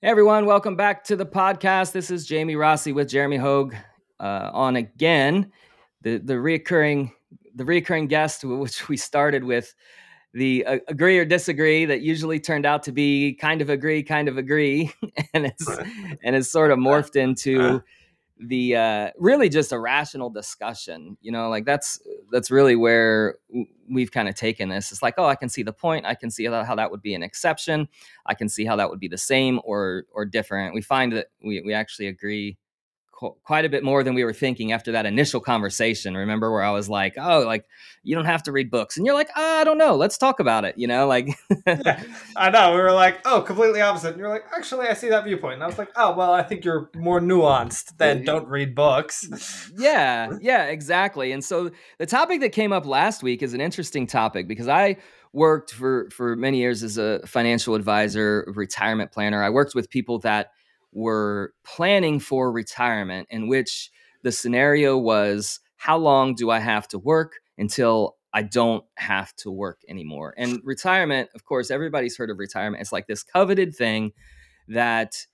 [0.00, 1.90] Hey everyone, welcome back to the podcast.
[1.90, 3.74] This is Jamie Rossi with Jeremy Haug
[4.20, 5.50] uh, on again
[6.02, 7.10] the the reoccurring
[7.56, 9.74] the reoccurring guest, which we started with
[10.32, 14.28] the uh, agree or disagree that usually turned out to be kind of agree, kind
[14.28, 14.92] of agree,
[15.34, 15.66] and it's
[16.22, 17.82] and it's sort of morphed into
[18.40, 21.16] the uh, really just a rational discussion.
[21.20, 22.00] You know, like that's
[22.30, 23.36] that's really where
[23.90, 24.92] we've kind of taken this.
[24.92, 26.06] It's like, oh, I can see the point.
[26.06, 27.88] I can see how, that would be an exception.
[28.26, 30.74] I can see how that would be the same or or different.
[30.74, 32.58] We find that we we actually agree
[33.18, 36.16] quite a bit more than we were thinking after that initial conversation.
[36.16, 37.66] Remember where I was like, "Oh, like
[38.04, 39.96] you don't have to read books," and you're like, oh, "I don't know.
[39.96, 41.28] Let's talk about it." You know, like
[41.66, 42.02] yeah,
[42.36, 45.24] I know we were like, "Oh, completely opposite." And you're like, "Actually, I see that
[45.24, 48.74] viewpoint." And I was like, "Oh, well, I think you're more nuanced than don't read
[48.74, 51.32] books." yeah, yeah, exactly.
[51.32, 54.96] And so the topic that came up last week is an interesting topic because I
[55.32, 59.42] worked for for many years as a financial advisor, retirement planner.
[59.42, 60.52] I worked with people that
[60.92, 63.90] were planning for retirement, in which
[64.22, 69.50] the scenario was how long do I have to work until I don't have to
[69.50, 70.34] work anymore?
[70.36, 72.80] And retirement, of course, everybody's heard of retirement.
[72.80, 74.12] It's like this coveted thing
[74.68, 75.26] that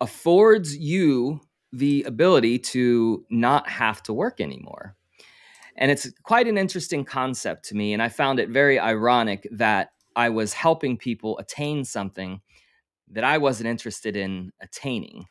[0.00, 1.40] affords you
[1.72, 4.96] the ability to not have to work anymore.
[5.76, 7.92] And it's quite an interesting concept to me.
[7.92, 12.40] And I found it very ironic that I was helping people attain something
[13.12, 15.26] that I wasn't interested in attaining.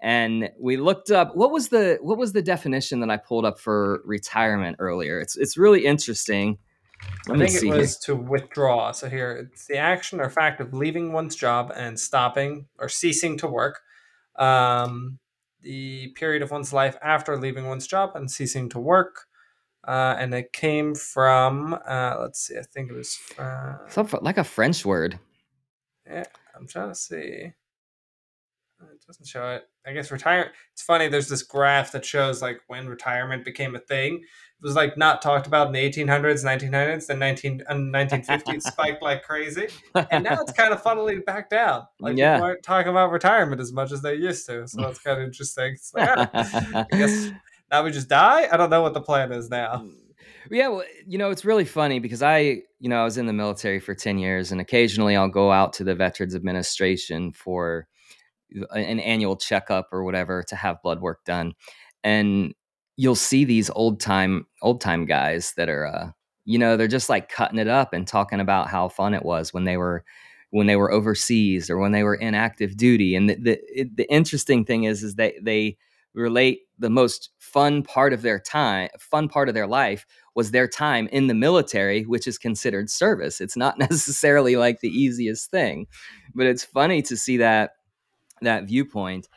[0.00, 3.58] And we looked up what was the what was the definition that I pulled up
[3.58, 5.18] for retirement earlier.
[5.18, 6.58] It's it's really interesting.
[7.26, 8.16] Let I think it was here.
[8.16, 8.92] to withdraw.
[8.92, 13.38] So here it's the action or fact of leaving one's job and stopping or ceasing
[13.38, 13.80] to work.
[14.36, 15.18] Um,
[15.62, 19.26] the period of one's life after leaving one's job and ceasing to work.
[19.86, 23.76] Uh, and it came from uh, let's see, I think it was uh,
[24.20, 25.18] like a French word.
[26.06, 26.24] Yeah,
[26.56, 27.52] I'm trying to see.
[28.80, 29.68] Uh, it doesn't show it.
[29.86, 30.52] I guess retirement.
[30.72, 31.08] It's funny.
[31.08, 34.14] There's this graph that shows like when retirement became a thing.
[34.16, 39.02] It was like not talked about in the 1800s, 1900s, then 19 and 1950s spiked
[39.02, 39.68] like crazy,
[40.10, 41.86] and now it's kind of funnily back down.
[42.00, 42.36] Like yeah.
[42.36, 44.66] people aren't talking about retirement as much as they used to.
[44.66, 45.74] So that's kind of interesting.
[45.74, 47.30] It's like, I guess
[47.70, 48.48] now we just die.
[48.50, 49.84] I don't know what the plan is now.
[50.50, 53.32] Yeah, well, you know, it's really funny because I, you know, I was in the
[53.32, 57.86] military for 10 years and occasionally I'll go out to the Veterans Administration for
[58.72, 61.54] an annual checkup or whatever to have blood work done.
[62.04, 62.54] And
[62.96, 66.10] you'll see these old time old time guys that are uh,
[66.44, 69.54] you know, they're just like cutting it up and talking about how fun it was
[69.54, 70.04] when they were
[70.50, 73.16] when they were overseas or when they were in active duty.
[73.16, 75.76] And the the, the interesting thing is is that they
[76.14, 80.66] relate the most fun part of their time, fun part of their life was their
[80.66, 83.40] time in the military, which is considered service.
[83.40, 85.86] It's not necessarily like the easiest thing,
[86.34, 87.72] but it's funny to see that
[88.42, 89.28] that viewpoint.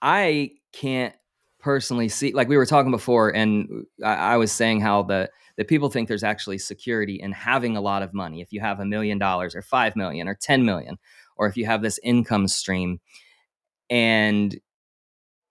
[0.00, 1.14] I can't
[1.58, 5.68] personally see like we were talking before, and I, I was saying how the that
[5.68, 8.40] people think there's actually security in having a lot of money.
[8.40, 10.98] If you have a million dollars or five million or ten million,
[11.36, 13.00] or if you have this income stream,
[13.90, 14.58] and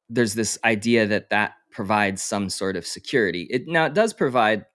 [0.10, 3.48] there's this idea that that provides some sort of security.
[3.50, 4.66] It now it does provide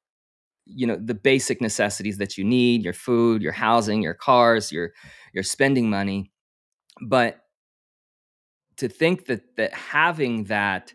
[0.74, 4.92] you know the basic necessities that you need your food your housing your cars your
[5.32, 6.30] your spending money.
[7.02, 7.40] But
[8.76, 10.92] to think that that having that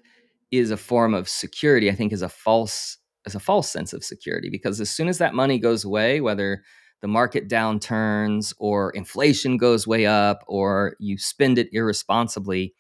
[0.52, 4.03] is a form of security i think is a false is a false sense of
[4.03, 6.64] security because as soon as that money goes away whether
[7.02, 12.74] the market downturns or inflation goes way up or you spend it irresponsibly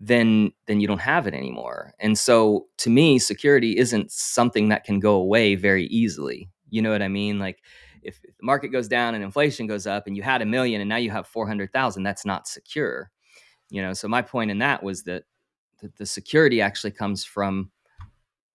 [0.00, 1.92] then then you don't have it anymore.
[1.98, 6.48] And so to me, security isn't something that can go away very easily.
[6.70, 7.38] You know what I mean?
[7.38, 7.62] Like
[8.02, 10.88] if, the market goes down and inflation goes up and you had a million and
[10.88, 13.10] now you have 400,000, that's not secure.
[13.70, 15.24] You know, so my point in that was that,
[15.82, 17.70] that the security actually comes from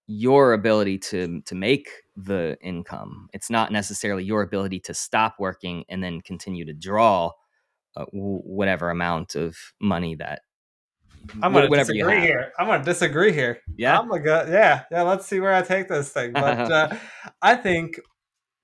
[0.08, 3.30] your ability to to make the income.
[3.34, 7.32] It's not necessarily your ability to stop working and then continue to draw
[7.96, 10.42] uh, whatever amount of money that
[11.42, 12.52] I'm gonna whatever disagree here.
[12.60, 13.60] I'm gonna disagree here.
[13.78, 14.46] Yeah, I'm gonna go.
[14.50, 15.02] Yeah, yeah.
[15.04, 16.34] Let's see where I take this thing.
[16.44, 16.96] But uh,
[17.42, 18.00] I think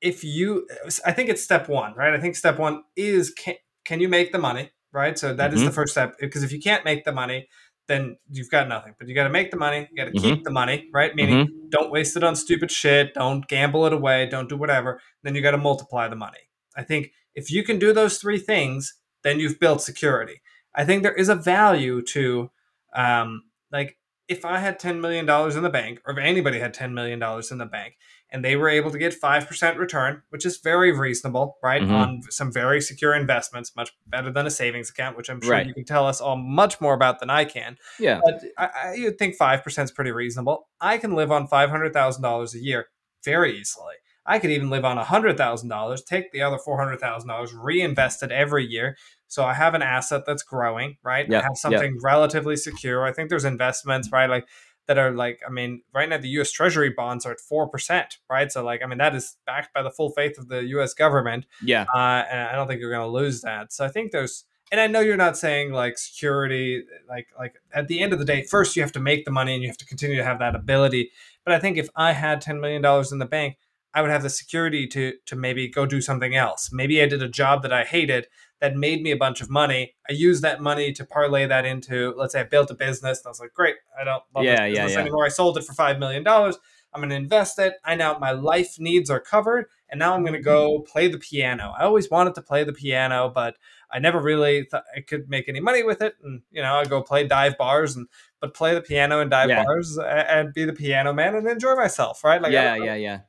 [0.01, 0.67] if you,
[1.05, 2.13] I think it's step one, right?
[2.13, 5.17] I think step one is can can you make the money, right?
[5.17, 5.55] So that mm-hmm.
[5.55, 5.75] is the mm-hmm.
[5.75, 6.15] first step.
[6.19, 7.47] Because if you can't make the money,
[7.87, 8.93] then you've got nothing.
[8.97, 9.87] But you got to make the money.
[9.91, 10.35] You got to mm-hmm.
[10.35, 11.13] keep the money, right?
[11.15, 11.69] Meaning, mm-hmm.
[11.69, 13.15] don't waste it on stupid shit.
[13.15, 14.27] Don't gamble it away.
[14.27, 15.01] Don't do whatever.
[15.23, 16.37] Then you got to multiply the money.
[16.77, 20.41] I think if you can do those three things, then you've built security.
[20.79, 22.49] I think there is a value to,
[22.95, 23.97] um, like,
[24.29, 27.21] if I had $10 million in the bank, or if anybody had $10 million
[27.51, 27.95] in the bank,
[28.31, 31.81] and they were able to get 5% return, which is very reasonable, right?
[31.81, 31.93] Mm-hmm.
[31.93, 35.67] On some very secure investments, much better than a savings account, which I'm sure right.
[35.67, 37.75] you can tell us all much more about than I can.
[37.99, 38.21] Yeah.
[38.23, 40.69] But I, I you'd think 5% is pretty reasonable.
[40.79, 42.85] I can live on $500,000 a year
[43.25, 43.95] very easily.
[44.25, 48.95] I could even live on $100,000, take the other $400,000, reinvest it every year.
[49.29, 51.25] So I have an asset that's growing, right?
[51.29, 51.39] Yeah.
[51.39, 52.01] I have something yeah.
[52.01, 53.05] relatively secure.
[53.05, 54.29] I think there's investments, right?
[54.29, 54.47] Like
[54.87, 58.51] that are like, I mean, right now the US Treasury bonds are at 4%, right?
[58.51, 61.45] So, like, I mean, that is backed by the full faith of the US government.
[61.63, 61.85] Yeah.
[61.93, 63.71] Uh, and I don't think you're going to lose that.
[63.71, 67.87] So, I think there's, and I know you're not saying like security, like, like at
[67.87, 69.77] the end of the day, first you have to make the money and you have
[69.77, 71.11] to continue to have that ability.
[71.45, 73.57] But I think if I had $10 million in the bank,
[73.93, 76.69] I would have the security to to maybe go do something else.
[76.71, 78.27] Maybe I did a job that I hated
[78.59, 79.95] that made me a bunch of money.
[80.09, 83.27] I used that money to parlay that into, let's say I built a business and
[83.27, 85.01] I was like, great, I don't love yeah, this business yeah, yeah.
[85.01, 85.25] anymore.
[85.25, 86.27] I sold it for $5 million.
[86.27, 87.75] I'm going to invest it.
[87.85, 89.67] I now, my life needs are covered.
[89.91, 90.91] And now I'm going to go mm-hmm.
[90.91, 91.73] play the piano.
[91.77, 93.55] I always wanted to play the piano, but
[93.91, 96.15] I never really thought I could make any money with it.
[96.23, 98.07] And, you know, I go play dive bars and,
[98.39, 102.23] but play the piano and dive bars and be the piano man and enjoy myself.
[102.23, 102.41] Right.
[102.41, 103.19] Like, yeah, yeah, yeah.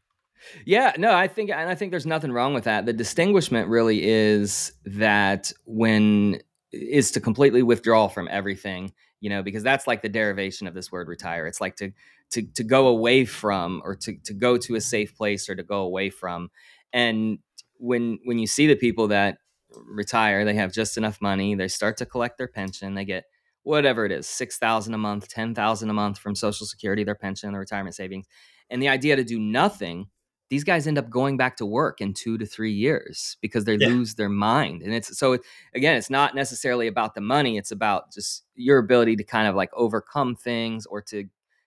[0.64, 2.86] Yeah, no, I think, and I think there's nothing wrong with that.
[2.86, 6.40] The distinguishment really is that when
[6.72, 10.90] is to completely withdraw from everything, you know, because that's like the derivation of this
[10.90, 11.46] word retire.
[11.46, 11.92] It's like to
[12.30, 15.62] to to go away from or to to go to a safe place or to
[15.62, 16.50] go away from.
[16.92, 17.38] And
[17.78, 19.38] when when you see the people that
[19.70, 23.24] retire, they have just enough money, they start to collect their pension, they get
[23.62, 27.60] whatever it is, 6,000 a month, 10,000 a month from social security, their pension, their
[27.60, 28.26] retirement savings.
[28.70, 30.08] And the idea to do nothing
[30.50, 33.76] these guys end up going back to work in two to three years because they
[33.76, 33.86] yeah.
[33.86, 34.82] lose their mind.
[34.82, 35.38] And it's so
[35.74, 37.56] again, it's not necessarily about the money.
[37.56, 41.24] It's about just your ability to kind of like overcome things or to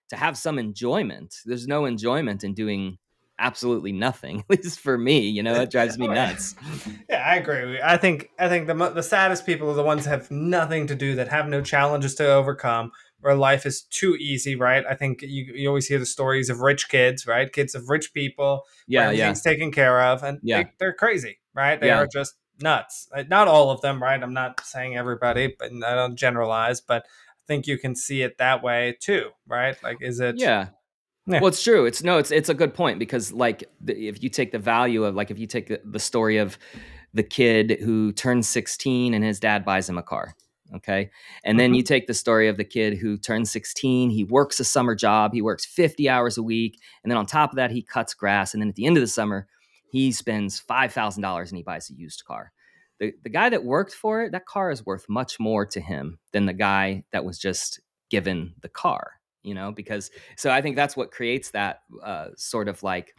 [0.09, 1.37] to have some enjoyment.
[1.45, 2.97] There's no enjoyment in doing
[3.39, 4.43] absolutely nothing.
[4.51, 6.55] At least for me, you know, it drives me nuts.
[7.09, 7.79] yeah, I agree.
[7.81, 10.95] I think I think the the saddest people are the ones that have nothing to
[10.95, 12.91] do, that have no challenges to overcome,
[13.23, 14.83] where life is too easy, right?
[14.87, 17.51] I think you, you always hear the stories of rich kids, right?
[17.51, 19.33] Kids of rich people, yeah, yeah.
[19.33, 20.63] taken care of, and yeah.
[20.77, 21.79] they, are crazy, right?
[21.79, 21.99] They yeah.
[21.99, 23.07] are just nuts.
[23.15, 24.21] Uh, not all of them, right?
[24.21, 28.37] I'm not saying everybody, but I don't generalize, but I think you can see it
[28.39, 29.81] that way too, right?
[29.81, 30.35] Like, is it?
[30.37, 30.67] Yeah.
[31.25, 31.39] Yeah.
[31.39, 31.85] Well, it's true.
[31.85, 35.05] It's no, it's it's a good point because like the, if you take the value
[35.05, 36.57] of like if you take the, the story of
[37.13, 40.35] the kid who turns 16 and his dad buys him a car,
[40.75, 41.11] Okay.
[41.43, 41.75] And then mm-hmm.
[41.75, 45.33] you take the story of the kid who turns 16, he works a summer job,
[45.33, 46.79] he works 50 hours a week.
[47.03, 48.53] And then on top of that, he cuts grass.
[48.53, 49.47] And then at the end of the summer,
[49.89, 52.51] he spends $5,000 and he buys a used car.
[52.99, 56.19] The, the guy that worked for it, that car is worth much more to him
[56.31, 57.79] than the guy that was just
[58.09, 62.67] given the car, you know, because so I think that's what creates that uh, sort
[62.67, 63.15] of like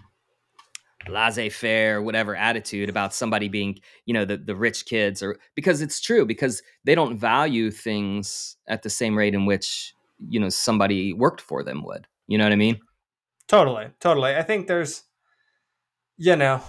[1.08, 6.00] laissez-faire whatever attitude about somebody being you know the, the rich kids or because it's
[6.00, 9.94] true because they don't value things at the same rate in which
[10.28, 12.06] you know somebody worked for them would.
[12.26, 12.80] You know what i mean?
[13.48, 14.34] Totally totally.
[14.34, 15.04] I think there's
[16.16, 16.62] you know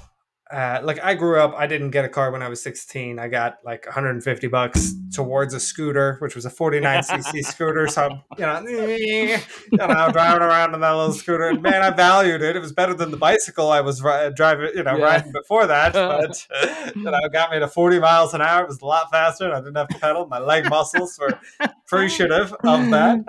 [0.52, 3.18] uh, like I grew up, I didn't get a car when I was 16.
[3.18, 7.88] I got like 150 bucks towards a scooter, which was a 49cc scooter.
[7.88, 9.38] So, you know, you
[9.74, 11.50] know, driving around on that little scooter.
[11.50, 12.56] And man, I valued it.
[12.56, 15.04] It was better than the bicycle I was ri- driving, you know, yeah.
[15.04, 15.96] riding before that.
[16.16, 16.48] But,
[16.96, 18.64] you know, it got me to 40 miles an hour.
[18.64, 19.46] It was a lot faster.
[19.46, 20.28] And I didn't have to pedal.
[20.28, 23.24] My leg muscles were appreciative of that.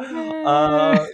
[0.47, 1.07] Uh,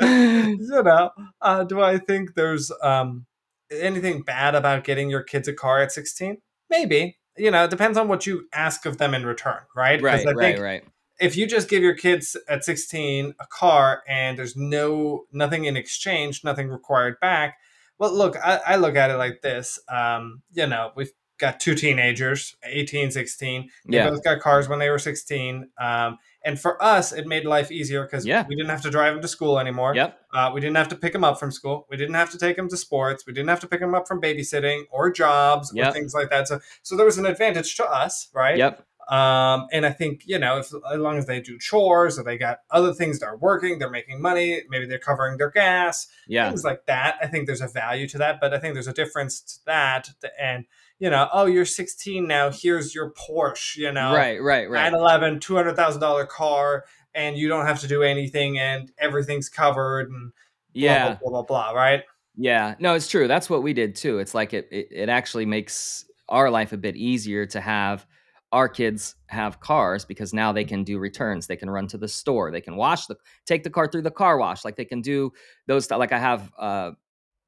[0.00, 1.10] you know,
[1.40, 3.26] uh, do I think there's, um,
[3.70, 6.38] anything bad about getting your kids a car at 16?
[6.70, 7.18] Maybe.
[7.36, 10.00] You know, it depends on what you ask of them in return, right?
[10.00, 10.84] Right, right, right.
[11.20, 15.76] If you just give your kids at 16 a car and there's no nothing in
[15.76, 17.56] exchange, nothing required back,
[17.98, 19.78] well, look, I, I look at it like this.
[19.88, 23.68] Um, you know, we've got two teenagers, 18, 16.
[23.86, 24.10] They yeah.
[24.10, 25.68] both got cars when they were 16.
[25.80, 28.44] Um, and for us, it made life easier because yeah.
[28.46, 29.94] we didn't have to drive them to school anymore.
[29.94, 30.18] Yep.
[30.32, 31.86] Uh, we didn't have to pick them up from school.
[31.90, 33.24] We didn't have to take them to sports.
[33.26, 35.88] We didn't have to pick them up from babysitting or jobs yep.
[35.88, 36.48] or things like that.
[36.48, 38.58] So, so there was an advantage to us, right?
[38.58, 38.84] Yep.
[39.08, 42.38] Um, and I think you know, if as long as they do chores or they
[42.38, 44.62] got other things that are working, they're making money.
[44.68, 47.16] Maybe they're covering their gas, yeah, things like that.
[47.22, 50.08] I think there's a value to that, but I think there's a difference to that
[50.40, 50.64] and
[50.98, 52.50] you know, oh, you're 16 now.
[52.50, 54.90] Here's your Porsche, you know, right, right, right.
[54.90, 56.84] 911, $200,000 car,
[57.14, 60.32] and you don't have to do anything, and everything's covered, and
[60.72, 62.02] yeah, blah, blah, blah, blah, right?
[62.36, 63.28] Yeah, no, it's true.
[63.28, 64.18] That's what we did too.
[64.18, 68.06] It's like it, it, it actually makes our life a bit easier to have
[68.50, 72.06] our kids have cars because now they can do returns they can run to the
[72.06, 75.02] store they can wash the take the car through the car wash like they can
[75.02, 75.30] do
[75.66, 76.92] those like i have uh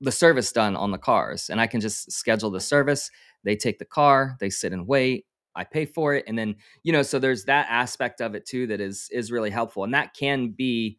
[0.00, 3.10] the service done on the cars and I can just schedule the service.
[3.46, 5.26] They take the car, they sit and wait,
[5.56, 8.66] I pay for it and then, you know, so there's that aspect of it too
[8.68, 10.98] that is is really helpful and that can be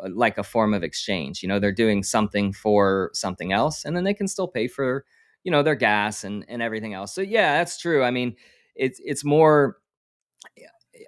[0.00, 1.42] uh, like a form of exchange.
[1.42, 5.04] You know, they're doing something for something else and then they can still pay for,
[5.44, 7.14] you know, their gas and and everything else.
[7.14, 8.04] So yeah, that's true.
[8.04, 8.36] I mean,
[8.76, 9.78] it's it's more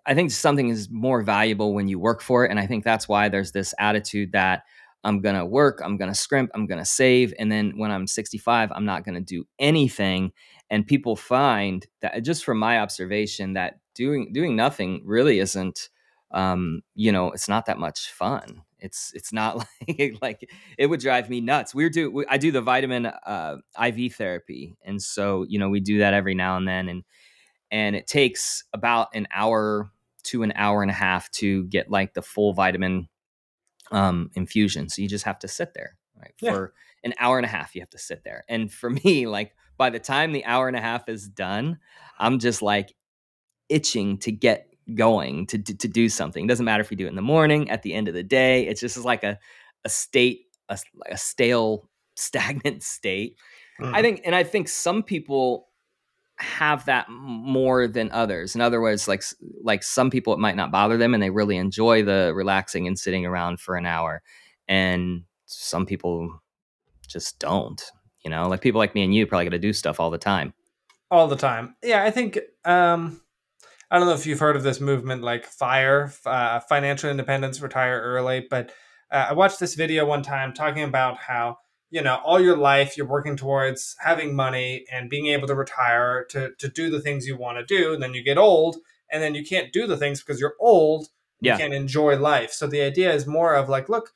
[0.06, 3.08] I think something is more valuable when you work for it and I think that's
[3.08, 4.64] why there's this attitude that
[5.04, 7.34] I'm going to work, I'm going to scrimp, I'm going to save.
[7.38, 10.32] And then when I'm 65, I'm not going to do anything.
[10.70, 15.90] And people find that just from my observation that doing, doing nothing really isn't,
[16.32, 18.62] um, you know, it's not that much fun.
[18.78, 21.74] It's, it's not like, like it would drive me nuts.
[21.74, 24.76] We're do, we, I do the vitamin, uh, IV therapy.
[24.84, 26.88] And so, you know, we do that every now and then.
[26.88, 27.04] And,
[27.70, 29.90] and it takes about an hour
[30.24, 33.08] to an hour and a half to get like the full vitamin
[33.94, 34.88] um, infusion.
[34.88, 36.34] So you just have to sit there, right?
[36.40, 36.52] Yeah.
[36.52, 36.74] For
[37.04, 38.44] an hour and a half, you have to sit there.
[38.48, 41.78] And for me, like by the time the hour and a half is done,
[42.18, 42.94] I'm just like
[43.68, 46.44] itching to get going to, to, to do something.
[46.44, 48.22] It doesn't matter if you do it in the morning, at the end of the
[48.22, 48.66] day.
[48.66, 49.38] It's just like a,
[49.84, 53.38] a state, a, a stale, stagnant state.
[53.80, 53.94] Mm-hmm.
[53.94, 55.68] I think, and I think some people
[56.36, 58.54] have that more than others.
[58.54, 59.22] In other words, like
[59.62, 62.98] like some people it might not bother them and they really enjoy the relaxing and
[62.98, 64.22] sitting around for an hour.
[64.66, 66.42] And some people
[67.06, 67.82] just don't.
[68.24, 70.18] You know, like people like me and you probably got to do stuff all the
[70.18, 70.54] time.
[71.10, 71.76] All the time.
[71.82, 73.20] Yeah, I think um
[73.90, 78.00] I don't know if you've heard of this movement like FIRE, uh, financial independence, retire
[78.00, 78.72] early, but
[79.12, 81.58] uh, I watched this video one time talking about how
[81.94, 86.26] you know all your life you're working towards having money and being able to retire
[86.28, 88.76] to to do the things you want to do and then you get old
[89.12, 91.06] and then you can't do the things because you're old
[91.40, 94.10] you can't enjoy life so the idea is more of like look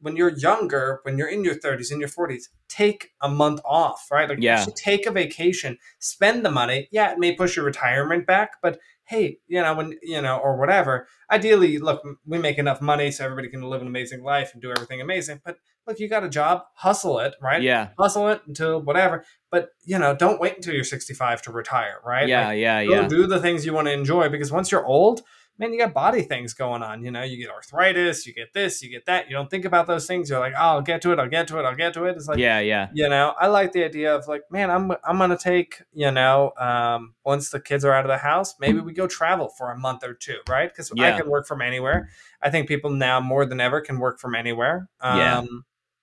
[0.00, 4.08] when you're younger when you're in your 30s in your 40s take a month off
[4.10, 4.64] right like yeah.
[4.74, 8.78] take a vacation spend the money yeah it may push your retirement back but
[9.10, 11.08] hey, you know, when you know, or whatever.
[11.32, 14.70] Ideally, look, we make enough money so everybody can live an amazing life and do
[14.70, 15.40] everything amazing.
[15.44, 17.62] But look, you got a job, hustle it, right?
[17.62, 19.24] Yeah, hustle it until whatever.
[19.50, 22.28] But you know, don't wait until you're 65 to retire, right?
[22.28, 23.08] Yeah, like, yeah, yeah.
[23.08, 25.22] Do the things you want to enjoy because once you're old,
[25.60, 27.04] man, you got body things going on.
[27.04, 29.28] You know, you get arthritis, you get this, you get that.
[29.28, 30.30] You don't think about those things.
[30.30, 32.16] You're like, oh, I'll get to it, I'll get to it, I'll get to it.
[32.16, 32.88] It's like, yeah, yeah.
[32.94, 36.52] You know, I like the idea of like, man, I'm I'm gonna take, you know,
[36.58, 39.78] um, once the kids are out of the house, maybe we go travel for a
[39.78, 40.70] month or two, right?
[40.70, 41.14] Because yeah.
[41.14, 42.08] I can work from anywhere.
[42.42, 44.88] I think people now more than ever can work from anywhere.
[45.00, 45.44] Um, yeah.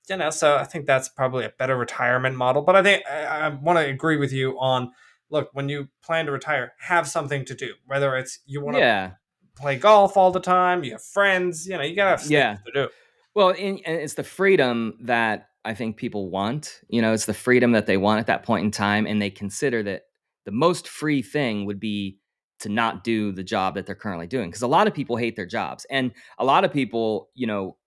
[0.09, 2.61] You know, so I think that's probably a better retirement model.
[2.61, 4.91] But I think I, I want to agree with you on
[5.29, 8.79] look when you plan to retire have something to do whether it's you want to
[8.79, 9.11] yeah
[9.57, 10.83] play golf all the time.
[10.83, 11.67] You have friends.
[11.67, 12.57] You know, you gotta have yeah.
[12.65, 12.89] to do.
[13.35, 16.81] Well, and it's the freedom that I think people want.
[16.87, 19.29] You know, it's the freedom that they want at that point in time, and they
[19.29, 20.03] consider that
[20.45, 22.19] the most free thing would be
[22.59, 24.49] to not do the job that they're currently doing.
[24.49, 27.77] Because a lot of people hate their jobs, and a lot of people, you know,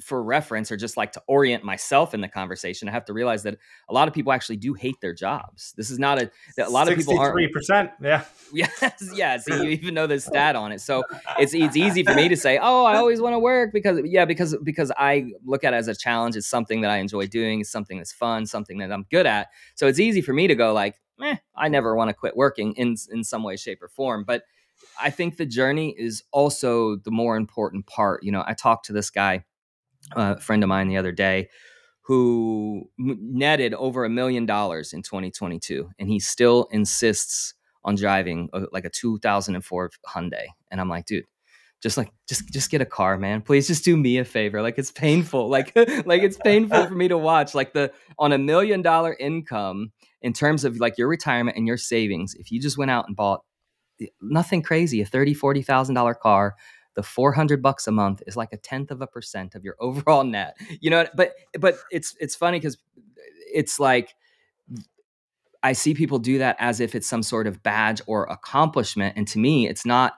[0.00, 3.42] for reference or just like to orient myself in the conversation, I have to realize
[3.44, 3.56] that
[3.88, 5.74] a lot of people actually do hate their jobs.
[5.76, 7.90] This is not a a lot of people are three percent.
[8.02, 9.38] Yeah, yes, yeah.
[9.38, 11.02] So you even know the stat on it, so
[11.38, 14.24] it's it's easy for me to say, oh, I always want to work because yeah,
[14.24, 16.36] because because I look at it as a challenge.
[16.36, 17.60] It's something that I enjoy doing.
[17.60, 18.46] It's something that's fun.
[18.46, 19.48] Something that I'm good at.
[19.74, 22.72] So it's easy for me to go like, eh, I never want to quit working
[22.74, 24.24] in in some way, shape, or form.
[24.24, 24.42] But
[25.00, 28.22] I think the journey is also the more important part.
[28.22, 29.44] You know, I talked to this guy
[30.12, 31.48] a friend of mine the other day
[32.02, 38.62] who netted over a million dollars in 2022 and he still insists on driving a,
[38.72, 40.46] like a 2004 Hyundai.
[40.70, 41.24] And I'm like dude
[41.82, 43.42] just like just just get a car man.
[43.42, 44.62] Please just do me a favor.
[44.62, 45.48] Like it's painful.
[45.56, 45.74] Like
[46.06, 47.54] like it's painful for me to watch.
[47.54, 51.76] Like the on a million dollar income in terms of like your retirement and your
[51.76, 53.42] savings if you just went out and bought
[54.00, 56.56] eh, nothing crazy a 30 40 thousand dollar car
[56.96, 60.24] the 400 bucks a month is like a tenth of a percent of your overall
[60.24, 62.78] net you know but but it's it's funny because
[63.52, 64.14] it's like
[65.62, 69.28] i see people do that as if it's some sort of badge or accomplishment and
[69.28, 70.14] to me it's not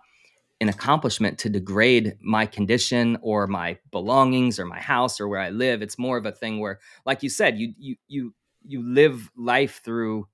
[0.61, 5.51] an accomplishment to degrade my condition or my belongings or my house or where i
[5.51, 5.83] live.
[5.83, 8.35] It's more of a thing where like you said you you you
[8.67, 10.27] you live life through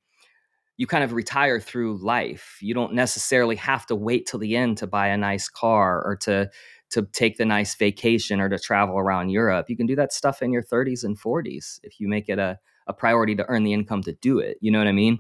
[0.76, 2.58] you kind of retire through life.
[2.60, 6.16] You don't necessarily have to wait till the end to buy a nice car or
[6.22, 6.50] to
[6.90, 9.68] to take the nice vacation or to travel around Europe.
[9.68, 12.58] You can do that stuff in your 30s and 40s if you make it a,
[12.86, 14.58] a priority to earn the income to do it.
[14.60, 15.18] You know what I mean?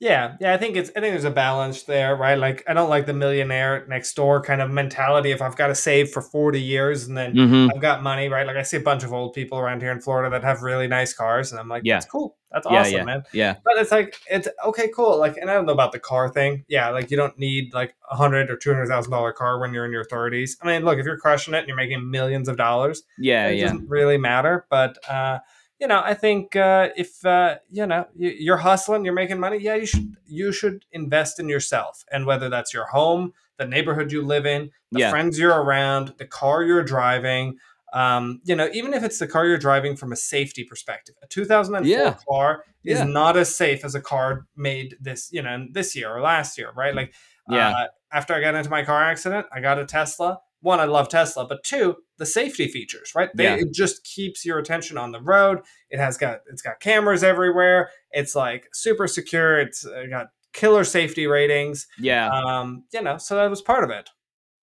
[0.00, 2.36] Yeah, yeah, I think it's I think there's a balance there, right?
[2.36, 5.30] Like I don't like the millionaire next door kind of mentality.
[5.30, 7.70] If I've got to save for 40 years and then mm-hmm.
[7.74, 8.46] I've got money, right?
[8.46, 10.88] Like I see a bunch of old people around here in Florida that have really
[10.88, 11.94] nice cars, and I'm like, yeah.
[11.94, 12.36] that's cool.
[12.50, 13.22] That's yeah, awesome, yeah, man.
[13.32, 13.56] Yeah.
[13.64, 15.18] But it's like it's okay, cool.
[15.18, 16.64] Like, and I don't know about the car thing.
[16.68, 19.72] Yeah, like you don't need like a hundred or two hundred thousand dollar car when
[19.72, 20.52] you're in your 30s.
[20.60, 23.56] I mean, look, if you're crushing it and you're making millions of dollars, yeah, it
[23.56, 23.64] yeah.
[23.64, 24.66] doesn't really matter.
[24.70, 25.38] But uh
[25.80, 29.74] you know, I think uh, if uh, you know you're hustling, you're making money, yeah,
[29.74, 34.22] you should you should invest in yourself, and whether that's your home, the neighborhood you
[34.22, 35.10] live in, the yeah.
[35.10, 37.58] friends you're around, the car you're driving.
[37.92, 41.28] Um, you know, even if it's the car you're driving from a safety perspective, a
[41.28, 42.16] 2004 yeah.
[42.28, 43.04] car is yeah.
[43.04, 46.72] not as safe as a car made this, you know, this year or last year,
[46.76, 46.92] right?
[46.92, 47.14] Like,
[47.48, 47.70] yeah.
[47.70, 51.10] Uh, after I got into my car accident, I got a Tesla one, I love
[51.10, 53.28] Tesla, but two, the safety features, right?
[53.34, 53.56] They, yeah.
[53.56, 55.60] It just keeps your attention on the road.
[55.90, 57.90] It has got it's got cameras everywhere.
[58.10, 59.60] It's like super secure.
[59.60, 61.86] It's got killer safety ratings.
[61.98, 62.30] Yeah.
[62.30, 64.08] Um, you know, so that was part of it.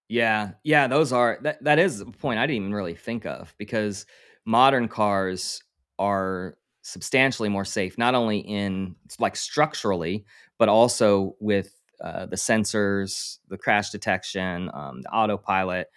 [0.10, 0.53] Yeah.
[0.63, 4.08] Yeah, those are that that is a point I didn't even really think of because
[4.43, 5.62] modern cars
[6.00, 10.25] are substantially more safe, not only in like structurally,
[10.58, 15.88] but also with uh, the sensors, the crash detection, um, the autopilot.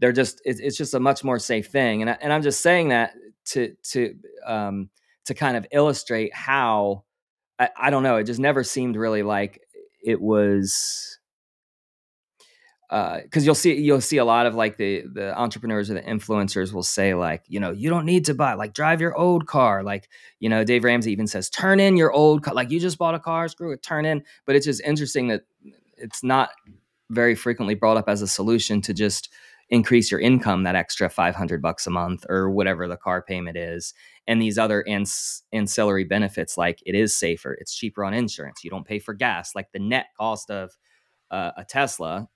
[0.00, 2.60] They're just it's, it's, just a much more safe thing, and I, and I'm just
[2.60, 3.12] saying that
[3.46, 4.14] to to
[4.44, 4.90] um,
[5.26, 7.04] to kind of illustrate how
[7.58, 8.16] I, I don't know.
[8.16, 9.60] It just never seemed really like
[10.02, 11.18] it was
[12.92, 16.02] because uh, you'll see you'll see a lot of like the the entrepreneurs or the
[16.02, 19.46] influencers will say like you know you don't need to buy like drive your old
[19.46, 22.78] car like you know Dave Ramsey even says turn in your old car like you
[22.78, 25.40] just bought a car screw it turn in but it's just interesting that
[26.02, 26.50] it's not
[27.10, 29.28] very frequently brought up as a solution to just
[29.70, 33.94] increase your income that extra 500 bucks a month or whatever the car payment is
[34.26, 38.70] and these other ans- ancillary benefits like it is safer it's cheaper on insurance you
[38.70, 40.76] don't pay for gas like the net cost of
[41.30, 42.28] uh, a Tesla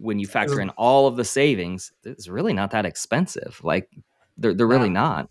[0.00, 3.60] when you factor in all of the savings, it's really not that expensive.
[3.62, 3.88] Like
[4.36, 5.28] they're they're really not.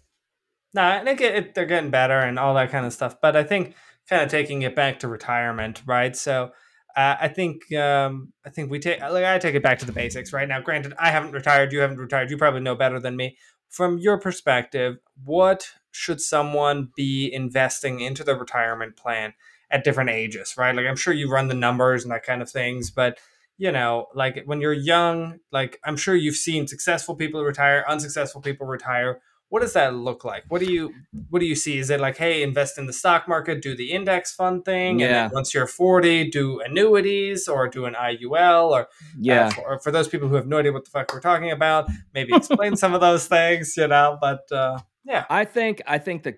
[0.73, 3.19] No, I think it, it, they're getting better and all that kind of stuff.
[3.21, 3.75] But I think
[4.09, 6.15] kind of taking it back to retirement, right?
[6.15, 6.51] So
[6.95, 9.91] uh, I think um, I think we take like I take it back to the
[9.91, 10.59] basics right now.
[10.59, 11.71] Granted, I haven't retired.
[11.71, 12.29] You haven't retired.
[12.29, 13.37] You probably know better than me.
[13.69, 19.33] From your perspective, what should someone be investing into the retirement plan
[19.69, 20.55] at different ages?
[20.57, 20.75] Right?
[20.75, 23.17] Like I'm sure you run the numbers and that kind of things, but
[23.57, 28.41] you know, like when you're young, like I'm sure you've seen successful people retire, unsuccessful
[28.41, 29.21] people retire.
[29.51, 30.45] What does that look like?
[30.47, 30.93] What do you
[31.29, 31.77] what do you see?
[31.77, 35.05] Is it like, hey, invest in the stock market, do the index fund thing, yeah.
[35.05, 38.85] and then once you're 40, do annuities or do an IUL, or uh,
[39.19, 41.19] yeah, uh, for, or for those people who have no idea what the fuck we're
[41.19, 44.17] talking about, maybe explain some of those things, you know.
[44.21, 46.37] But uh, yeah, I think I think that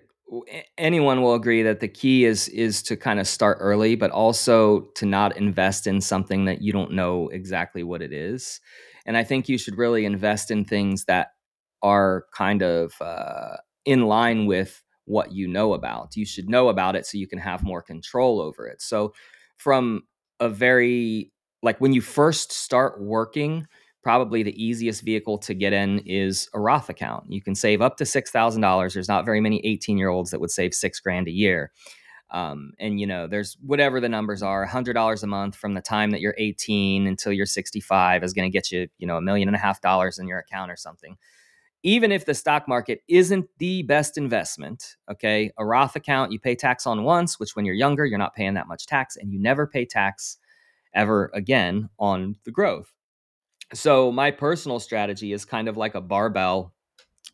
[0.76, 4.80] anyone will agree that the key is is to kind of start early but also
[4.96, 8.58] to not invest in something that you don't know exactly what it is
[9.06, 11.33] and i think you should really invest in things that
[11.84, 16.96] are kind of uh, in line with what you know about you should know about
[16.96, 19.12] it so you can have more control over it so
[19.58, 20.02] from
[20.40, 21.30] a very
[21.62, 23.66] like when you first start working
[24.04, 27.24] probably the easiest vehicle to get in is a Roth account.
[27.28, 28.92] You can save up to $6,000.
[28.92, 31.72] There's not very many 18 year olds that would save six grand a year.
[32.30, 36.10] Um, and you know, there's whatever the numbers are, $100 a month from the time
[36.10, 39.48] that you're 18 until you're 65 is going to get you, you know, a million
[39.48, 41.16] and a half dollars in your account or something.
[41.84, 46.56] Even if the stock market isn't the best investment, okay, a Roth account, you pay
[46.56, 49.38] tax on once, which when you're younger, you're not paying that much tax, and you
[49.38, 50.38] never pay tax
[50.94, 52.92] ever again on the growth.
[53.74, 56.72] So my personal strategy is kind of like a barbell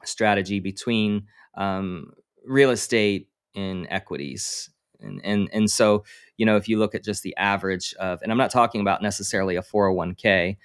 [0.04, 2.12] strategy between um,
[2.44, 4.70] real estate and equities.
[5.00, 6.04] And, and and so
[6.36, 9.00] you know if you look at just the average of and i'm not talking about
[9.00, 10.58] necessarily a 401k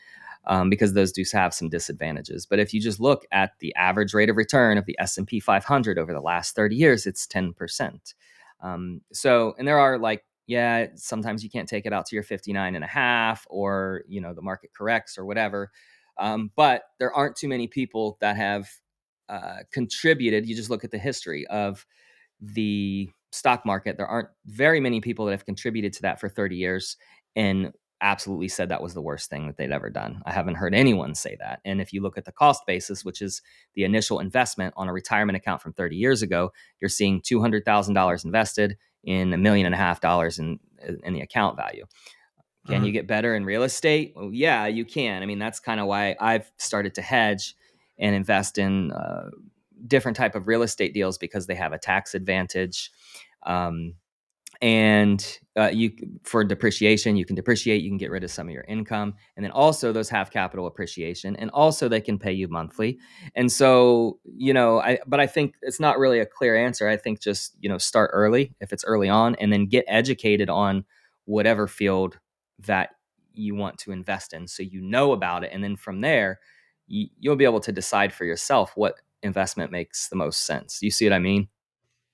[0.47, 4.13] um, because those do have some disadvantages but if you just look at the average
[4.13, 8.13] rate of return of the s&p 500 over the last 30 years it's 10%
[8.61, 12.23] um, so and there are like yeah, sometimes you can't take it out to your
[12.23, 15.71] 59 and a half or, you know, the market corrects or whatever.
[16.19, 18.69] Um, but there aren't too many people that have
[19.27, 20.47] uh, contributed.
[20.47, 21.85] You just look at the history of
[22.39, 23.97] the stock market.
[23.97, 26.95] There aren't very many people that have contributed to that for 30 years
[27.35, 30.21] and absolutely said that was the worst thing that they'd ever done.
[30.25, 31.61] I haven't heard anyone say that.
[31.65, 33.41] And if you look at the cost basis, which is
[33.73, 38.77] the initial investment on a retirement account from 30 years ago, you're seeing $200,000 invested
[39.03, 40.59] in a million and a half dollars in
[41.03, 41.85] in the account value.
[42.65, 42.85] Can mm-hmm.
[42.85, 44.13] you get better in real estate?
[44.15, 45.21] Well, yeah, you can.
[45.21, 47.55] I mean, that's kind of why I've started to hedge
[47.97, 49.29] and invest in uh,
[49.87, 52.91] different type of real estate deals because they have a tax advantage.
[53.45, 53.95] Um,
[54.61, 55.91] and uh, you
[56.23, 59.43] for depreciation you can depreciate you can get rid of some of your income and
[59.43, 62.97] then also those have capital appreciation and also they can pay you monthly.
[63.35, 66.87] And so you know i but i think it's not really a clear answer.
[66.87, 70.49] I think just you know start early if it's early on and then get educated
[70.49, 70.85] on
[71.25, 72.19] whatever field
[72.59, 72.91] that
[73.33, 76.39] you want to invest in so you know about it and then from there
[76.87, 80.79] you, you'll be able to decide for yourself what investment makes the most sense.
[80.81, 81.49] You see what i mean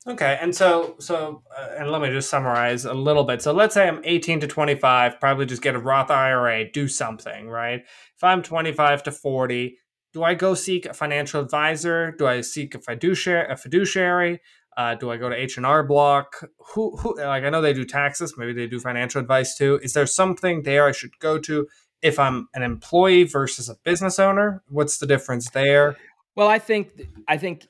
[0.08, 3.42] Okay, and so so uh, and let me just summarize a little bit.
[3.42, 7.48] So let's say I'm 18 to 25, probably just get a Roth IRA, do something,
[7.48, 7.82] right?
[7.82, 9.78] If I'm 25 to 40,
[10.14, 12.16] do I go seek a financial advisor?
[12.18, 13.52] Do I seek a fiduciary?
[13.52, 14.42] A fiduciary?
[14.76, 16.50] Uh, do I go to H and R Block?
[16.74, 19.80] Who who like I know they do taxes, maybe they do financial advice too.
[19.84, 21.68] Is there something there I should go to
[22.02, 24.64] if I'm an employee versus a business owner?
[24.68, 25.96] What's the difference there?
[26.36, 26.90] Well, I think
[27.28, 27.68] I think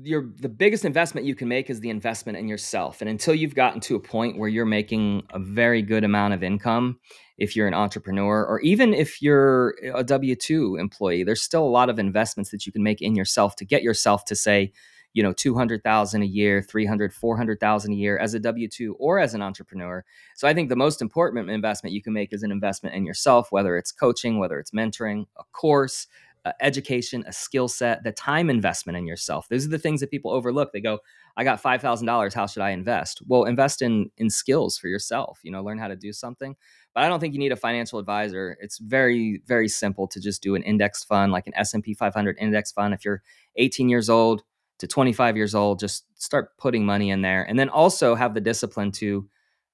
[0.00, 3.00] your the biggest investment you can make is the investment in yourself.
[3.00, 6.42] And until you've gotten to a point where you're making a very good amount of
[6.42, 6.98] income
[7.36, 11.88] if you're an entrepreneur or even if you're a w2 employee there's still a lot
[11.88, 14.70] of investments that you can make in yourself to get yourself to say
[15.12, 19.42] you know 200,000 a year 300 400,000 a year as a w2 or as an
[19.42, 20.04] entrepreneur.
[20.36, 23.48] So i think the most important investment you can make is an investment in yourself
[23.50, 26.06] whether it's coaching whether it's mentoring a course
[26.44, 29.48] uh, education, a skill set, the time investment in yourself.
[29.48, 30.72] Those are the things that people overlook.
[30.72, 30.98] They go,
[31.36, 32.34] "I got five thousand dollars.
[32.34, 35.38] How should I invest?" Well, invest in in skills for yourself.
[35.44, 36.56] You know, learn how to do something.
[36.94, 38.56] But I don't think you need a financial advisor.
[38.60, 41.94] It's very very simple to just do an index fund, like an S and P
[41.94, 42.92] 500 index fund.
[42.92, 43.22] If you're
[43.56, 44.42] 18 years old
[44.78, 48.40] to 25 years old, just start putting money in there, and then also have the
[48.40, 49.28] discipline to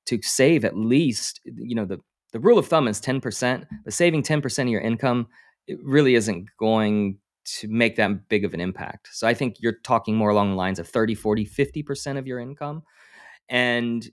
[0.07, 1.41] to save at least.
[1.45, 2.01] You know, the
[2.33, 5.29] the rule of thumb is 10%, but saving 10% of your income
[5.69, 9.09] it really isn't going to make that big of an impact.
[9.13, 12.41] So I think you're talking more along the lines of 30, 40, 50% of your
[12.41, 12.83] income.
[13.49, 14.09] And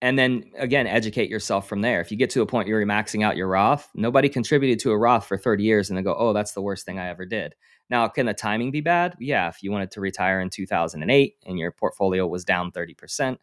[0.00, 2.00] and then again educate yourself from there.
[2.00, 4.90] If you get to a point where you're maxing out your Roth, nobody contributed to
[4.90, 7.24] a Roth for 30 years and they go, "Oh, that's the worst thing I ever
[7.24, 7.54] did."
[7.88, 9.16] Now, can the timing be bad?
[9.20, 13.38] Yeah, if you wanted to retire in 2008 and your portfolio was down 30%,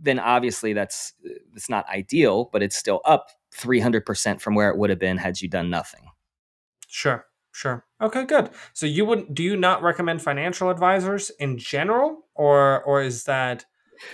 [0.00, 1.12] then obviously that's
[1.54, 5.40] it's not ideal, but it's still up 300% from where it would have been had
[5.40, 6.11] you done nothing.
[6.92, 7.86] Sure, sure.
[8.02, 8.50] Okay, good.
[8.74, 13.64] So you wouldn't do you not recommend financial advisors in general, or or is that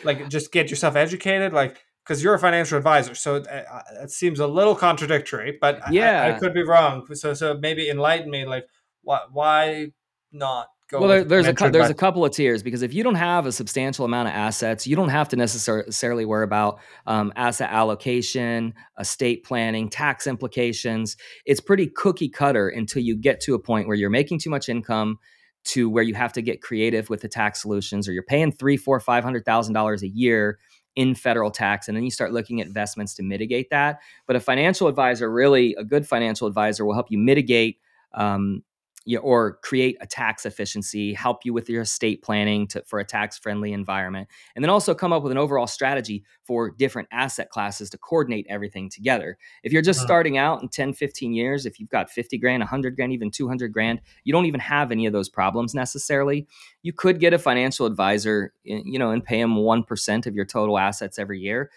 [0.04, 4.12] like just get yourself educated, like because you're a financial advisor, so it, uh, it,
[4.12, 7.04] seems a little contradictory, but yeah, I, I, could be wrong.
[7.16, 8.68] So so maybe enlighten me, like
[9.02, 9.88] why why
[10.30, 13.16] not Go well, there, there's a there's a couple of tiers because if you don't
[13.16, 17.68] have a substantial amount of assets, you don't have to necessarily worry about um, asset
[17.70, 21.18] allocation, estate planning, tax implications.
[21.44, 24.70] It's pretty cookie cutter until you get to a point where you're making too much
[24.70, 25.18] income
[25.64, 28.78] to where you have to get creative with the tax solutions, or you're paying three,
[28.78, 30.58] four, five hundred thousand dollars a year
[30.96, 34.00] in federal tax, and then you start looking at investments to mitigate that.
[34.26, 37.78] But a financial advisor, really, a good financial advisor, will help you mitigate
[38.14, 38.62] um,
[39.08, 43.04] you or create a tax efficiency, help you with your estate planning to, for a
[43.04, 47.48] tax friendly environment, and then also come up with an overall strategy for different asset
[47.48, 49.38] classes to coordinate everything together.
[49.62, 50.06] If you're just uh-huh.
[50.08, 53.72] starting out in 10, 15 years, if you've got 50 grand, 100 grand, even 200
[53.72, 56.46] grand, you don't even have any of those problems necessarily.
[56.82, 60.78] You could get a financial advisor, you know, and pay them 1% of your total
[60.78, 61.70] assets every year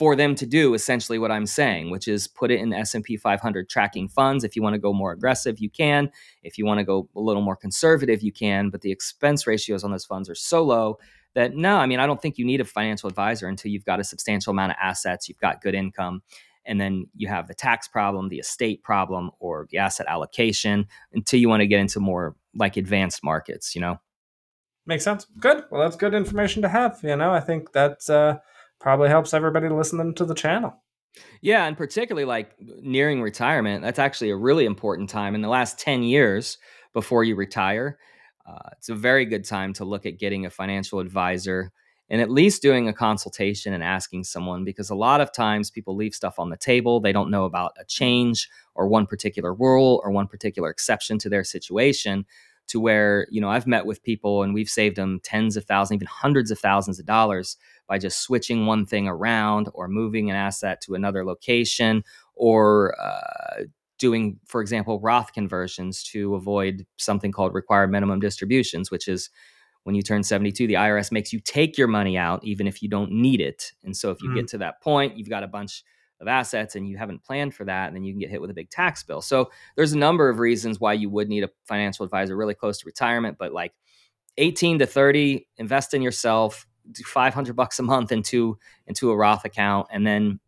[0.00, 3.68] for them to do essentially what I'm saying, which is put it in S&P 500
[3.68, 4.44] tracking funds.
[4.44, 6.10] If you want to go more aggressive, you can.
[6.42, 8.70] If you want to go a little more conservative, you can.
[8.70, 10.98] But the expense ratios on those funds are so low
[11.34, 14.00] that no, I mean, I don't think you need a financial advisor until you've got
[14.00, 16.22] a substantial amount of assets, you've got good income,
[16.64, 21.38] and then you have the tax problem, the estate problem, or the asset allocation until
[21.38, 24.00] you want to get into more like advanced markets, you know?
[24.86, 25.26] Makes sense.
[25.38, 25.64] Good.
[25.70, 27.00] Well, that's good information to have.
[27.02, 28.38] You know, I think that's, uh,
[28.80, 30.74] probably helps everybody listening to the channel.
[31.42, 35.34] Yeah, and particularly like nearing retirement, that's actually a really important time.
[35.34, 36.58] In the last 10 years
[36.92, 37.98] before you retire,
[38.46, 41.72] uh, it's a very good time to look at getting a financial advisor
[42.08, 45.94] and at least doing a consultation and asking someone because a lot of times people
[45.94, 47.00] leave stuff on the table.
[47.00, 51.28] They don't know about a change or one particular rule or one particular exception to
[51.28, 52.26] their situation
[52.66, 55.98] to where, you know, I've met with people and we've saved them tens of thousands,
[55.98, 57.56] even hundreds of thousands of dollars
[57.90, 62.04] by just switching one thing around or moving an asset to another location
[62.36, 63.64] or uh,
[63.98, 69.28] doing, for example, Roth conversions to avoid something called required minimum distributions, which is
[69.82, 72.88] when you turn 72, the IRS makes you take your money out even if you
[72.88, 73.72] don't need it.
[73.82, 74.36] And so if you mm.
[74.36, 75.82] get to that point, you've got a bunch
[76.20, 78.50] of assets and you haven't planned for that, and then you can get hit with
[78.50, 79.20] a big tax bill.
[79.20, 82.78] So there's a number of reasons why you would need a financial advisor really close
[82.78, 83.72] to retirement, but like
[84.36, 89.88] 18 to 30, invest in yourself, 500 bucks a month into into a Roth account
[89.90, 90.40] and then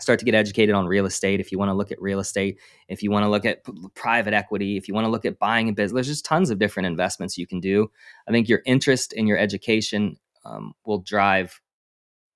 [0.00, 2.58] start to get educated on real estate if you want to look at real estate
[2.88, 3.62] if you want to look at
[3.94, 6.58] private equity if you want to look at buying a business there's just tons of
[6.58, 7.90] different investments you can do.
[8.28, 11.60] I think your interest in your education um, will drive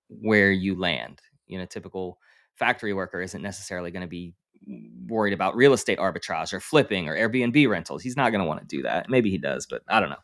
[0.08, 1.20] where you land.
[1.46, 2.18] You know typical
[2.54, 4.34] factory worker isn't necessarily going to be
[5.06, 8.02] worried about real estate arbitrage or flipping or airbnb rentals.
[8.02, 9.08] He's not going to want to do that.
[9.08, 10.16] Maybe he does but i don't know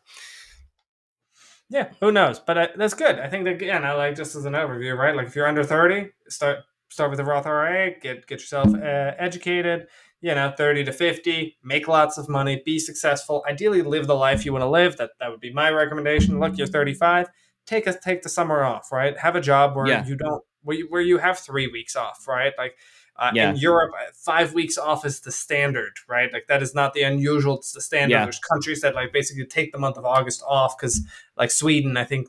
[1.69, 2.39] yeah, who knows?
[2.39, 3.19] But uh, that's good.
[3.19, 5.15] I think that again, I like just as an overview, right?
[5.15, 9.13] Like if you're under thirty, start start with a Roth IRA, get get yourself uh,
[9.17, 9.87] educated.
[10.21, 13.43] You know, thirty to fifty, make lots of money, be successful.
[13.49, 14.97] Ideally, live the life you want to live.
[14.97, 16.39] That that would be my recommendation.
[16.39, 17.29] Look, you're thirty five.
[17.65, 19.17] Take a take the summer off, right?
[19.17, 20.05] Have a job where yeah.
[20.05, 22.53] you don't where you, where you have three weeks off, right?
[22.57, 22.75] Like
[23.17, 23.51] uh, yeah.
[23.51, 26.31] In Europe, uh, five weeks off is the standard, right?
[26.33, 28.13] Like that is not the unusual; it's the standard.
[28.13, 28.23] Yeah.
[28.25, 31.01] There's countries that like basically take the month of August off because,
[31.37, 32.27] like Sweden, I think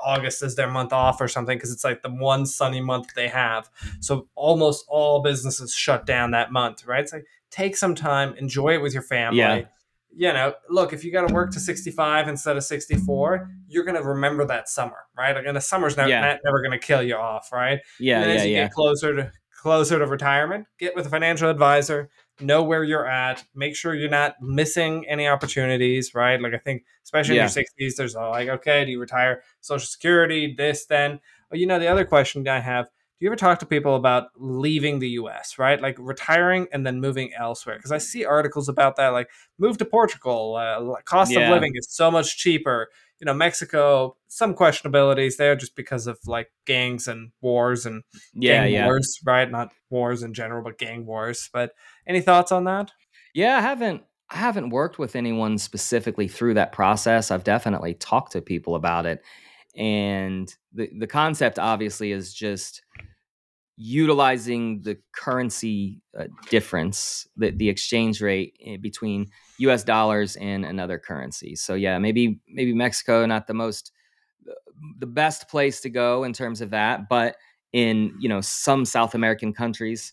[0.00, 3.26] August is their month off or something because it's like the one sunny month they
[3.26, 3.68] have.
[3.98, 7.02] So almost all businesses shut down that month, right?
[7.02, 9.38] It's like take some time, enjoy it with your family.
[9.38, 9.62] Yeah.
[10.16, 13.94] You know, look, if you got to work to 65 instead of 64, you're going
[13.94, 15.34] to remember that summer, right?
[15.34, 16.38] Like, and the summer's never, yeah.
[16.44, 17.80] never going to kill you off, right?
[18.00, 18.22] Yeah.
[18.22, 18.64] And as you yeah.
[18.64, 22.08] get closer to closer to retirement, get with a financial advisor,
[22.40, 26.40] know where you're at, make sure you're not missing any opportunities, right?
[26.40, 27.48] Like I think, especially yeah.
[27.48, 31.18] in your 60s, there's all like, okay, do you retire Social Security, this, then?
[31.50, 34.28] Well, you know, the other question I have, do you ever talk to people about
[34.36, 35.80] leaving the US, right?
[35.80, 37.76] Like retiring and then moving elsewhere?
[37.76, 39.28] Because I see articles about that, like
[39.58, 41.40] move to Portugal, uh, cost yeah.
[41.40, 42.88] of living is so much cheaper
[43.20, 48.02] you know Mexico some questionabilities there just because of like gangs and wars and
[48.34, 48.86] yeah, gang yeah.
[48.86, 51.72] wars right not wars in general but gang wars but
[52.06, 52.92] any thoughts on that
[53.34, 58.32] yeah i haven't i haven't worked with anyone specifically through that process i've definitely talked
[58.32, 59.22] to people about it
[59.76, 62.82] and the the concept obviously is just
[63.80, 69.26] utilizing the currency uh, difference, the, the exchange rate eh, between
[69.58, 69.84] U.S.
[69.84, 71.54] dollars and another currency.
[71.54, 73.92] So yeah, maybe maybe Mexico not the most
[74.98, 77.36] the best place to go in terms of that, but
[77.72, 80.12] in you know some South American countries,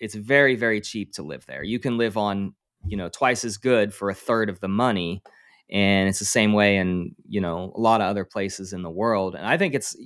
[0.00, 1.62] it's very very cheap to live there.
[1.62, 2.54] You can live on
[2.86, 5.22] you know twice as good for a third of the money
[5.70, 8.90] and it's the same way in you know a lot of other places in the
[8.90, 9.96] world and i think it's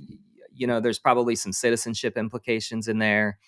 [0.59, 3.39] you know, there's probably some citizenship implications in there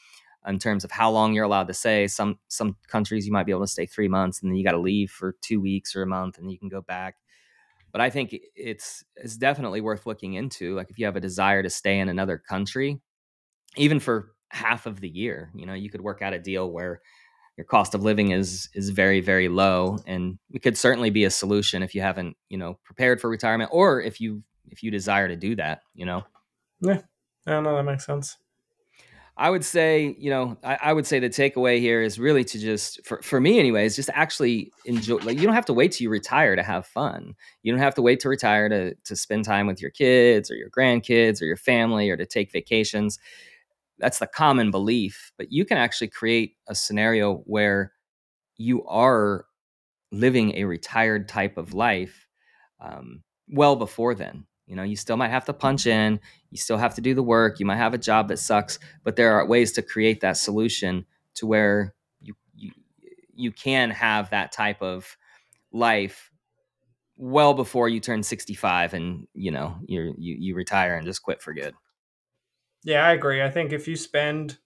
[0.47, 2.07] in terms of how long you're allowed to stay.
[2.07, 4.73] Some some countries you might be able to stay three months and then you got
[4.73, 7.17] to leave for two weeks or a month and you can go back.
[7.93, 10.75] But I think it's it's definitely worth looking into.
[10.75, 13.01] Like if you have a desire to stay in another country,
[13.77, 17.01] even for half of the year, you know, you could work out a deal where
[17.57, 21.31] your cost of living is is very very low, and it could certainly be a
[21.31, 25.29] solution if you haven't you know prepared for retirement or if you if you desire
[25.29, 25.83] to do that.
[25.95, 26.25] You know.
[26.81, 27.03] Yeah,
[27.47, 28.37] I know that makes sense.
[29.37, 32.59] I would say, you know, I, I, would say the takeaway here is really to
[32.59, 35.17] just, for, for me anyways, just actually enjoy.
[35.17, 37.35] Like, you don't have to wait till you retire to have fun.
[37.63, 40.57] You don't have to wait to retire to to spend time with your kids or
[40.57, 43.19] your grandkids or your family or to take vacations.
[43.99, 47.93] That's the common belief, but you can actually create a scenario where
[48.59, 49.47] you are
[50.13, 52.27] living a retired type of life
[52.81, 54.47] um, well before then.
[54.71, 57.25] You know, you still might have to punch in, you still have to do the
[57.25, 60.37] work, you might have a job that sucks, but there are ways to create that
[60.37, 61.05] solution
[61.35, 62.71] to where you you
[63.35, 65.17] you can have that type of
[65.73, 66.31] life
[67.17, 71.43] well before you turn 65 and, you know, you you you retire and just quit
[71.43, 71.75] for good.
[72.85, 73.43] Yeah, I agree.
[73.43, 74.59] I think if you spend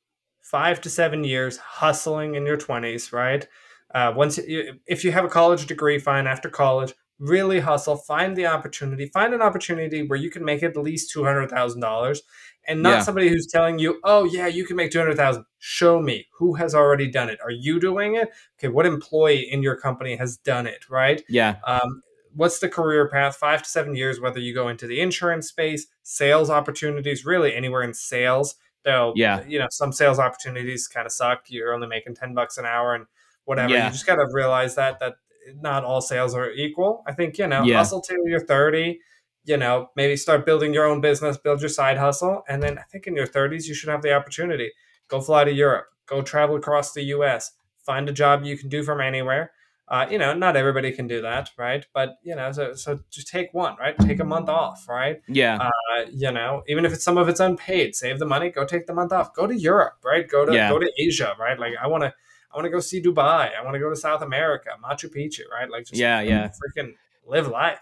[0.42, 3.48] 5 to 7 years hustling in your 20s, right?
[3.94, 6.26] Uh, once you, if you have a college degree, fine.
[6.26, 10.76] After college, really hustle, find the opportunity, find an opportunity where you can make at
[10.76, 12.22] least two hundred thousand dollars,
[12.66, 13.02] and not yeah.
[13.02, 15.44] somebody who's telling you, "Oh yeah, you can make two hundred thousand.
[15.58, 17.38] Show me who has already done it.
[17.42, 18.30] Are you doing it?
[18.58, 20.88] Okay, what employee in your company has done it?
[20.90, 21.22] Right?
[21.28, 21.56] Yeah.
[21.66, 22.02] Um,
[22.34, 23.36] what's the career path?
[23.36, 24.20] Five to seven years.
[24.20, 28.56] Whether you go into the insurance space, sales opportunities, really anywhere in sales.
[28.84, 31.44] Though, yeah, you know, some sales opportunities kind of suck.
[31.48, 33.06] You're only making ten bucks an hour and
[33.44, 33.72] whatever.
[33.72, 33.86] Yeah.
[33.86, 35.14] You just got to realize that that
[35.60, 37.02] not all sales are equal.
[37.06, 37.78] I think, you know, yeah.
[37.78, 39.00] hustle till you're 30,
[39.44, 42.42] you know, maybe start building your own business, build your side hustle.
[42.48, 44.72] And then I think in your 30s, you should have the opportunity.
[45.08, 47.52] Go fly to Europe, go travel across the US,
[47.84, 49.52] find a job you can do from anywhere.
[49.86, 51.84] Uh, you know, not everybody can do that, right?
[51.92, 53.94] But you know, so so just take one, right?
[53.98, 55.20] Take a month off, right?
[55.28, 55.58] Yeah.
[55.58, 58.86] Uh, you know, even if it's some of it's unpaid, save the money, go take
[58.86, 59.34] the month off.
[59.34, 60.26] Go to Europe, right?
[60.26, 60.70] Go to yeah.
[60.70, 61.58] go to Asia, right?
[61.60, 62.14] Like I want to
[62.54, 63.50] I want to go see Dubai.
[63.52, 65.68] I want to go to South America, Machu Picchu, right?
[65.68, 66.92] Like, just yeah, yeah, freaking
[67.26, 67.80] live life.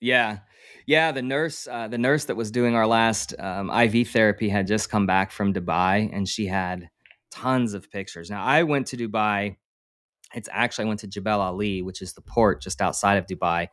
[0.00, 0.38] Yeah,
[0.86, 4.66] Yeah, the nurse, uh, the nurse that was doing our last um, IV therapy had
[4.66, 6.88] just come back from Dubai, and she had
[7.30, 8.30] tons of pictures.
[8.30, 9.56] Now, I went to Dubai.
[10.34, 13.68] It's actually I went to Jebel Ali, which is the port just outside of Dubai,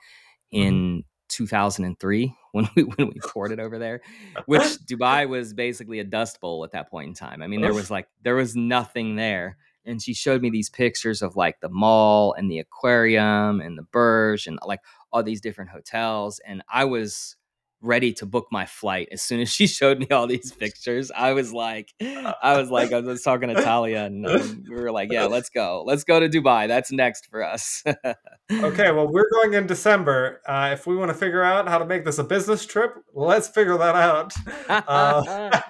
[0.51, 0.99] in mm-hmm.
[1.29, 4.01] 2003 when we when we ported over there,
[4.45, 7.41] which Dubai was basically a dust bowl at that point in time.
[7.41, 9.57] I mean, there was like there was nothing there.
[9.85, 13.83] And she showed me these pictures of like the mall and the aquarium and the
[13.83, 16.39] Burj and like all these different hotels.
[16.45, 17.35] And I was
[17.81, 21.11] ready to book my flight as soon as she showed me all these pictures.
[21.15, 24.91] I was like, I was like, I was talking to Talia, and, and we were
[24.91, 26.67] like, yeah, let's go, let's go to Dubai.
[26.67, 27.83] That's next for us.
[28.51, 30.41] okay, well, we're going in December.
[30.47, 33.47] Uh, if we want to figure out how to make this a business trip, let's
[33.47, 34.33] figure that out.
[34.87, 35.61] Uh,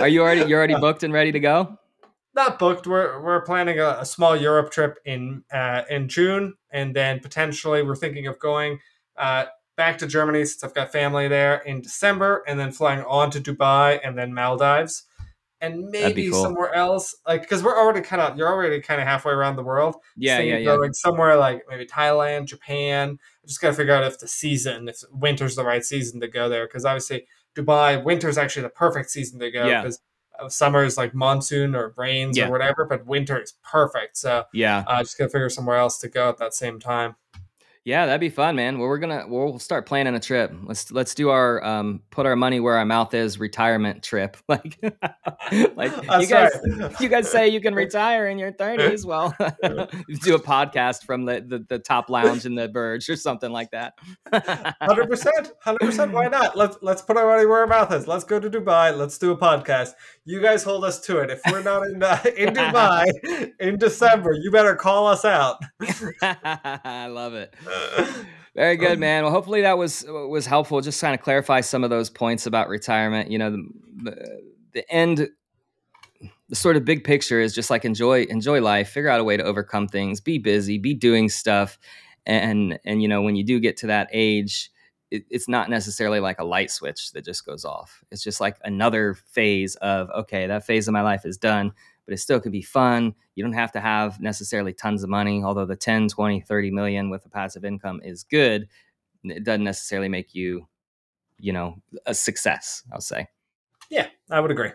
[0.00, 1.78] Are you already you're already booked and ready to go?
[2.36, 2.86] Not booked.
[2.86, 7.82] We're we're planning a, a small Europe trip in uh, in June, and then potentially
[7.82, 8.78] we're thinking of going
[9.16, 9.46] uh,
[9.76, 13.40] back to Germany since I've got family there in December, and then flying on to
[13.40, 15.04] Dubai and then Maldives,
[15.60, 16.42] and maybe cool.
[16.42, 17.16] somewhere else.
[17.26, 19.96] Like because we're already kind of you're already kind of halfway around the world.
[20.16, 20.76] Yeah, yeah, yeah.
[20.76, 23.18] Going somewhere like maybe Thailand, Japan.
[23.42, 26.28] I just got to figure out if the season, if winter's the right season to
[26.28, 29.98] go there, because obviously Dubai winter's actually the perfect season to go because.
[30.00, 30.05] Yeah
[30.48, 32.48] summer is like monsoon or rains yeah.
[32.48, 34.16] or whatever, but winter is perfect.
[34.16, 37.16] So yeah, uh, just gotta figure somewhere else to go at that same time.
[37.86, 38.80] Yeah, that'd be fun, man.
[38.80, 40.52] Well, we're gonna we'll start planning a trip.
[40.64, 44.36] Let's let's do our um put our money where our mouth is retirement trip.
[44.48, 44.78] Like,
[45.76, 46.50] like you guys
[47.00, 49.06] you guys say you can retire in your thirties.
[49.06, 53.52] Well, do a podcast from the, the, the top lounge in the Burj or something
[53.52, 53.94] like that.
[54.80, 56.12] Hundred percent, hundred percent.
[56.12, 56.56] Why not?
[56.56, 58.08] Let's let's put our money where our mouth is.
[58.08, 58.96] Let's go to Dubai.
[58.96, 59.92] Let's do a podcast.
[60.28, 61.30] You guys hold us to it.
[61.30, 65.62] If we're not in uh, in Dubai in December, you better call us out.
[66.20, 67.54] I love it.
[68.56, 69.22] Very good, man.
[69.22, 70.80] Well, hopefully that was was helpful.
[70.80, 73.30] Just kind of clarify some of those points about retirement.
[73.30, 73.68] You know, the,
[74.02, 74.40] the,
[74.72, 75.28] the end,
[76.48, 79.36] the sort of big picture is just like enjoy enjoy life, figure out a way
[79.36, 81.78] to overcome things, be busy, be doing stuff,
[82.26, 84.72] and and you know when you do get to that age,
[85.10, 88.02] it, it's not necessarily like a light switch that just goes off.
[88.10, 91.72] It's just like another phase of okay, that phase of my life is done
[92.06, 93.14] but it still could be fun.
[93.34, 97.10] You don't have to have necessarily tons of money, although the 10, 20, 30 million
[97.10, 98.68] with a passive income is good.
[99.24, 100.68] It doesn't necessarily make you,
[101.38, 103.26] you know, a success, I'll say.
[103.90, 104.70] Yeah, I would agree.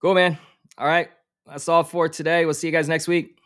[0.00, 0.38] Cool, man.
[0.78, 1.08] All right.
[1.46, 2.44] That's all for today.
[2.44, 3.39] We'll see you guys next week.